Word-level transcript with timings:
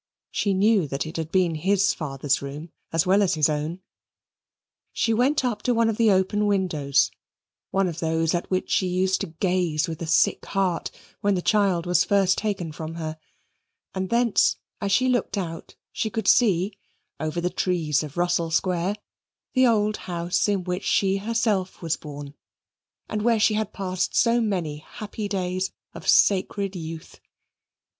She 0.31 0.55
knew 0.55 0.87
that 0.87 1.05
it 1.05 1.17
had 1.17 1.31
been 1.31 1.53
his 1.53 1.93
father's 1.93 2.41
room 2.41 2.71
as 2.91 3.05
well 3.05 3.21
as 3.21 3.35
his 3.35 3.47
own. 3.47 3.81
She 4.93 5.13
went 5.13 5.45
up 5.45 5.61
to 5.61 5.75
one 5.75 5.89
of 5.89 5.97
the 5.97 6.09
open 6.09 6.47
windows 6.47 7.11
(one 7.69 7.87
of 7.87 7.99
those 7.99 8.33
at 8.33 8.49
which 8.49 8.71
she 8.71 8.87
used 8.87 9.21
to 9.21 9.27
gaze 9.37 9.87
with 9.87 10.01
a 10.01 10.07
sick 10.07 10.43
heart 10.47 10.89
when 11.19 11.35
the 11.35 11.41
child 11.43 11.85
was 11.85 12.03
first 12.03 12.39
taken 12.39 12.71
from 12.71 12.95
her), 12.95 13.19
and 13.93 14.09
thence 14.09 14.55
as 14.81 14.91
she 14.91 15.07
looked 15.07 15.37
out 15.37 15.75
she 15.93 16.09
could 16.09 16.27
see, 16.27 16.73
over 17.19 17.39
the 17.39 17.51
trees 17.51 18.01
of 18.01 18.17
Russell 18.17 18.49
Square, 18.49 18.95
the 19.53 19.67
old 19.67 19.97
house 19.97 20.49
in 20.49 20.63
which 20.63 20.83
she 20.83 21.17
herself 21.17 21.79
was 21.79 21.95
born, 21.95 22.33
and 23.07 23.21
where 23.21 23.39
she 23.39 23.53
had 23.53 23.71
passed 23.71 24.15
so 24.15 24.41
many 24.41 24.77
happy 24.77 25.27
days 25.27 25.71
of 25.93 26.07
sacred 26.09 26.75
youth. 26.75 27.19